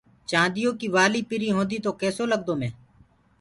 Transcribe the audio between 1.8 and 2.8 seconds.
تو ڪيسو لگدو مي